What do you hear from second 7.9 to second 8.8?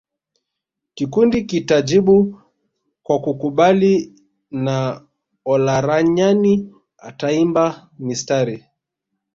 mistari